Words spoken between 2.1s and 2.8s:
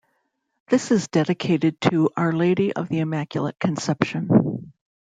'Our Lady